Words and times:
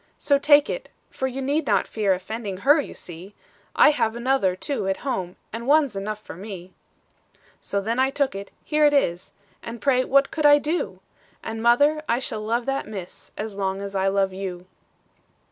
"'So 0.17 0.39
take 0.39 0.67
it, 0.67 0.89
for 1.11 1.27
you 1.27 1.43
need 1.43 1.67
not 1.67 1.85
fear 1.87 2.11
Offending 2.11 2.57
her, 2.65 2.81
you 2.81 2.95
see; 2.95 3.35
I 3.75 3.91
have 3.91 4.15
another, 4.15 4.55
too, 4.55 4.87
at 4.87 4.97
home, 5.05 5.35
And 5.53 5.67
one's 5.67 5.95
enough 5.95 6.19
for 6.19 6.33
me,' 6.33 6.73
"So 7.59 7.79
then 7.79 7.99
I 7.99 8.09
took 8.09 8.33
it 8.33 8.49
here 8.65 8.83
it 8.87 8.93
is 8.95 9.31
For 9.61 9.77
pray 9.77 10.03
what 10.05 10.31
could 10.31 10.43
I 10.47 10.57
do? 10.57 11.01
And, 11.43 11.61
mother, 11.61 12.01
I 12.09 12.17
shall 12.17 12.41
love 12.41 12.65
that 12.65 12.87
Miss 12.87 13.31
As 13.37 13.53
long 13.53 13.79
as 13.79 13.93
I 13.95 14.07
love 14.07 14.33
you." 14.33 14.65